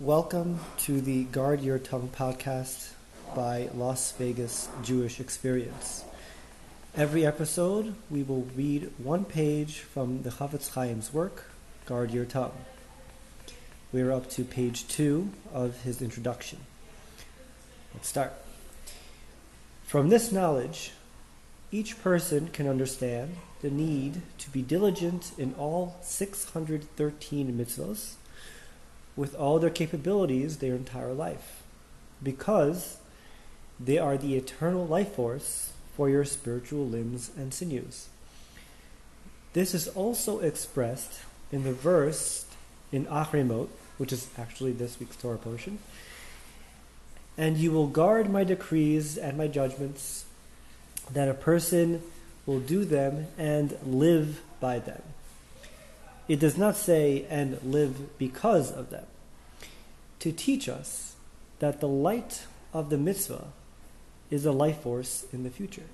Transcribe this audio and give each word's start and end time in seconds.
Welcome 0.00 0.58
to 0.78 1.00
the 1.00 1.22
Guard 1.22 1.60
Your 1.60 1.78
Tongue 1.78 2.10
podcast 2.12 2.90
by 3.32 3.68
Las 3.76 4.10
Vegas 4.10 4.68
Jewish 4.82 5.20
Experience. 5.20 6.02
Every 6.96 7.24
episode, 7.24 7.94
we 8.10 8.24
will 8.24 8.48
read 8.56 8.90
one 8.98 9.24
page 9.24 9.78
from 9.78 10.24
the 10.24 10.30
Chafetz 10.30 10.74
Chaim's 10.74 11.14
work, 11.14 11.44
Guard 11.86 12.10
Your 12.10 12.24
Tongue. 12.24 12.56
We 13.92 14.02
are 14.02 14.10
up 14.10 14.28
to 14.30 14.42
page 14.42 14.88
two 14.88 15.30
of 15.52 15.82
his 15.82 16.02
introduction. 16.02 16.58
Let's 17.94 18.08
start. 18.08 18.32
From 19.84 20.08
this 20.08 20.32
knowledge, 20.32 20.90
each 21.70 22.02
person 22.02 22.48
can 22.48 22.66
understand 22.66 23.36
the 23.62 23.70
need 23.70 24.22
to 24.38 24.50
be 24.50 24.60
diligent 24.60 25.30
in 25.38 25.54
all 25.56 25.94
613 26.02 27.56
mitzvahs 27.56 28.14
with 29.16 29.34
all 29.34 29.58
their 29.58 29.70
capabilities 29.70 30.58
their 30.58 30.74
entire 30.74 31.12
life 31.12 31.62
because 32.22 32.98
they 33.78 33.98
are 33.98 34.16
the 34.16 34.36
eternal 34.36 34.86
life 34.86 35.14
force 35.14 35.72
for 35.96 36.08
your 36.08 36.24
spiritual 36.24 36.86
limbs 36.86 37.30
and 37.36 37.52
sinews. 37.52 38.08
This 39.52 39.74
is 39.74 39.86
also 39.88 40.40
expressed 40.40 41.20
in 41.52 41.62
the 41.62 41.72
verse 41.72 42.46
in 42.90 43.06
Acharei 43.06 43.46
Mot, 43.46 43.68
which 43.98 44.12
is 44.12 44.28
actually 44.36 44.72
this 44.72 44.98
week's 44.98 45.16
Torah 45.16 45.38
portion. 45.38 45.78
And 47.36 47.56
you 47.56 47.70
will 47.70 47.86
guard 47.86 48.30
my 48.30 48.44
decrees 48.44 49.16
and 49.16 49.36
my 49.36 49.46
judgments, 49.46 50.24
that 51.12 51.28
a 51.28 51.34
person 51.34 52.02
will 52.46 52.60
do 52.60 52.84
them 52.84 53.26
and 53.38 53.76
live 53.84 54.40
by 54.60 54.78
them. 54.78 55.02
It 56.26 56.40
does 56.40 56.56
not 56.56 56.76
say, 56.76 57.26
and 57.28 57.62
live 57.62 58.16
because 58.18 58.70
of 58.70 58.90
them. 58.90 59.06
To 60.20 60.32
teach 60.32 60.68
us 60.68 61.16
that 61.58 61.80
the 61.80 61.88
light 61.88 62.46
of 62.72 62.90
the 62.90 62.96
mitzvah 62.96 63.48
is 64.30 64.46
a 64.46 64.52
life 64.52 64.80
force 64.80 65.26
in 65.32 65.42
the 65.44 65.50
future. 65.50 65.84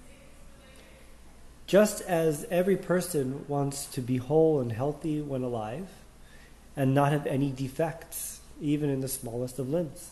Just 1.66 2.00
as 2.02 2.46
every 2.50 2.76
person 2.76 3.44
wants 3.48 3.86
to 3.86 4.00
be 4.00 4.16
whole 4.16 4.60
and 4.60 4.72
healthy 4.72 5.20
when 5.20 5.42
alive 5.42 5.88
and 6.76 6.94
not 6.94 7.12
have 7.12 7.26
any 7.26 7.50
defects, 7.50 8.40
even 8.60 8.88
in 8.90 9.00
the 9.00 9.08
smallest 9.08 9.58
of 9.58 9.68
limbs. 9.68 10.10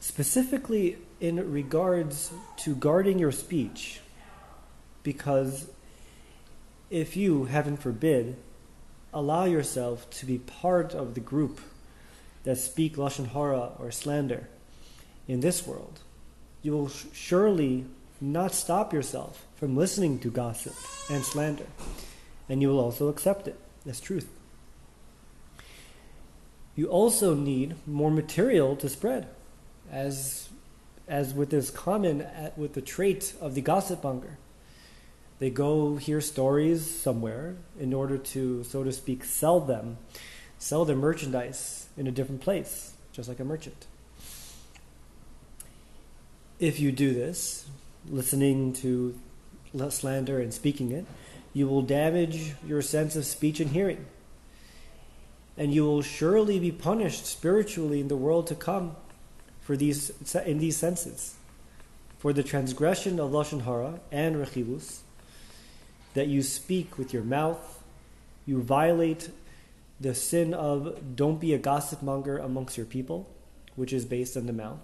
Specifically, 0.00 0.98
in 1.20 1.50
regards 1.50 2.30
to 2.58 2.74
guarding 2.74 3.18
your 3.18 3.32
speech, 3.32 4.00
because 5.02 5.68
if 6.90 7.16
you, 7.16 7.44
heaven 7.44 7.76
forbid, 7.76 8.36
allow 9.12 9.44
yourself 9.44 10.08
to 10.10 10.26
be 10.26 10.38
part 10.38 10.94
of 10.94 11.14
the 11.14 11.20
group 11.20 11.60
that 12.44 12.56
speak 12.56 12.96
lashon 12.96 13.28
hara 13.28 13.72
or 13.78 13.90
slander 13.90 14.48
in 15.26 15.40
this 15.40 15.66
world, 15.66 16.00
you 16.62 16.72
will 16.72 16.88
surely 16.88 17.84
not 18.20 18.54
stop 18.54 18.92
yourself 18.92 19.44
from 19.56 19.76
listening 19.76 20.18
to 20.20 20.30
gossip 20.30 20.74
and 21.10 21.24
slander, 21.24 21.66
and 22.48 22.62
you 22.62 22.68
will 22.68 22.80
also 22.80 23.08
accept 23.08 23.48
it 23.48 23.58
as 23.86 24.00
truth. 24.00 24.28
You 26.74 26.86
also 26.88 27.34
need 27.34 27.74
more 27.86 28.10
material 28.10 28.76
to 28.76 28.88
spread, 28.88 29.28
as 29.90 30.48
as 31.08 31.32
with 31.32 31.50
this 31.50 31.70
common 31.70 32.20
at, 32.20 32.58
with 32.58 32.74
the 32.74 32.82
trait 32.82 33.32
of 33.40 33.54
the 33.54 33.60
gossip 33.60 34.02
monger. 34.02 34.38
They 35.38 35.50
go 35.50 35.96
hear 35.96 36.20
stories 36.20 36.88
somewhere 36.88 37.56
in 37.78 37.92
order 37.92 38.16
to, 38.16 38.64
so 38.64 38.82
to 38.82 38.92
speak, 38.92 39.24
sell 39.24 39.60
them, 39.60 39.98
sell 40.58 40.84
their 40.84 40.96
merchandise 40.96 41.88
in 41.96 42.06
a 42.06 42.10
different 42.10 42.40
place, 42.40 42.94
just 43.12 43.28
like 43.28 43.40
a 43.40 43.44
merchant. 43.44 43.86
If 46.58 46.80
you 46.80 46.90
do 46.90 47.12
this, 47.12 47.66
listening 48.08 48.72
to 48.74 49.18
slander 49.90 50.40
and 50.40 50.54
speaking 50.54 50.90
it, 50.90 51.04
you 51.52 51.68
will 51.68 51.82
damage 51.82 52.54
your 52.66 52.80
sense 52.80 53.14
of 53.14 53.26
speech 53.26 53.60
and 53.60 53.70
hearing. 53.70 54.06
And 55.58 55.72
you 55.74 55.84
will 55.84 56.02
surely 56.02 56.58
be 56.58 56.72
punished 56.72 57.26
spiritually 57.26 58.00
in 58.00 58.08
the 58.08 58.16
world 58.16 58.46
to 58.48 58.54
come 58.54 58.96
for 59.60 59.76
these 59.76 60.12
in 60.46 60.58
these 60.58 60.76
senses, 60.76 61.34
for 62.18 62.32
the 62.32 62.42
transgression 62.42 63.18
of 63.18 63.32
lashon 63.32 63.64
hara 63.64 64.00
and 64.12 64.36
rechilus, 64.36 65.00
that 66.16 66.28
you 66.28 66.42
speak 66.42 66.96
with 66.96 67.12
your 67.12 67.22
mouth, 67.22 67.84
you 68.46 68.62
violate 68.62 69.28
the 70.00 70.14
sin 70.14 70.54
of 70.54 71.14
don't 71.14 71.38
be 71.38 71.52
a 71.52 71.58
gossip 71.58 72.02
monger 72.02 72.38
amongst 72.38 72.78
your 72.78 72.86
people, 72.86 73.28
which 73.74 73.92
is 73.92 74.06
based 74.06 74.34
on 74.34 74.46
the 74.46 74.52
mouth, 74.52 74.80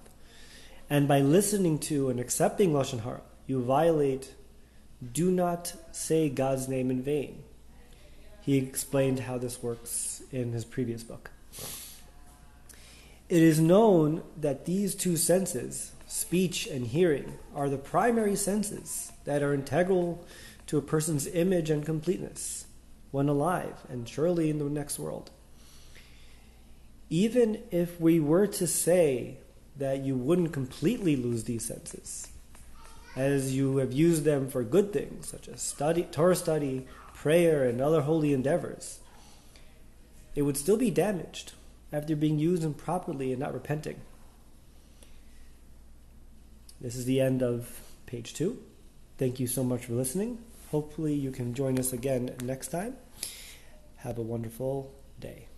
and 0.91 1.09
by 1.09 1.21
listening 1.21 1.79
to 1.79 2.11
and 2.11 2.21
accepting 2.21 2.75
lashon 2.75 3.01
hara, 3.01 3.23
you 3.47 3.63
violate. 3.63 4.35
Do 5.13 5.31
not 5.31 5.75
say 5.91 6.29
God's 6.29 6.69
name 6.69 6.91
in 6.91 7.03
vain. 7.03 7.43
He 8.43 8.59
explained 8.59 9.21
how 9.21 9.39
this 9.39 9.63
works 9.63 10.23
in 10.31 10.53
his 10.53 10.67
previous 10.67 11.03
book. 11.03 11.31
It 13.31 13.43
is 13.43 13.59
known 13.59 14.23
that 14.39 14.67
these 14.67 14.95
two 14.95 15.17
senses, 15.17 15.93
speech 16.07 16.67
and 16.67 16.87
hearing, 16.87 17.39
are 17.55 17.71
the 17.71 17.79
primary 17.79 18.37
senses 18.37 19.13
that 19.25 19.43
are 19.43 19.55
integral 19.55 20.23
to 20.73 20.79
a 20.79 20.81
person's 20.81 21.27
image 21.27 21.69
and 21.69 21.85
completeness 21.85 22.65
when 23.11 23.29
alive 23.29 23.75
and 23.91 24.09
surely 24.09 24.49
in 24.49 24.59
the 24.59 24.65
next 24.65 24.99
world. 24.99 25.31
Even 27.11 27.63
if 27.71 28.01
we 28.01 28.19
were 28.19 28.47
to 28.47 28.67
say 28.67 29.37
that 29.77 29.99
you 29.99 30.17
wouldn't 30.17 30.51
completely 30.51 31.15
lose 31.15 31.45
these 31.45 31.63
senses, 31.63 32.29
as 33.15 33.55
you 33.55 33.77
have 33.77 33.93
used 33.93 34.25
them 34.25 34.49
for 34.49 34.65
good 34.65 34.95
things 34.95 35.29
such 35.29 35.47
as 35.47 35.61
study, 35.61 36.05
Torah 36.05 36.35
study, 36.35 36.87
prayer, 37.13 37.65
and 37.65 37.83
other 37.83 38.01
holy 38.01 38.33
endeavors, 38.33 39.01
it 40.35 40.41
would 40.41 40.57
still 40.57 40.79
be 40.79 40.91
damaged 40.91 41.53
after 41.93 42.17
being 42.17 42.39
used 42.39 42.65
improperly 42.65 43.31
and 43.31 43.41
not 43.41 43.53
repenting. 43.53 44.01
This 46.81 46.97
is 46.97 47.05
the 47.05 47.21
end 47.21 47.43
of 47.43 47.79
page 48.07 48.33
two. 48.33 48.59
Thank 49.19 49.39
you 49.39 49.47
so 49.47 49.63
much 49.63 49.85
for 49.85 49.93
listening. 49.93 50.39
Hopefully, 50.73 51.13
you 51.13 51.31
can 51.31 51.53
join 51.53 51.79
us 51.79 51.93
again 51.93 52.35
next 52.43 52.69
time. 52.69 52.97
Have 53.97 54.17
a 54.17 54.23
wonderful 54.23 54.91
day. 55.21 55.52